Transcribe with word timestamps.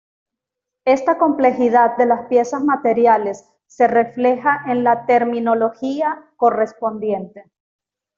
Esta 0.85 1.19
complejidad 1.19 1.95
de 1.97 2.07
las 2.07 2.25
piezas 2.27 2.63
materiales 2.63 3.47
se 3.67 3.87
refleja 3.87 4.63
en 4.65 4.83
la 4.83 5.05
terminología 5.05 6.27
correspondiente. 6.37 7.51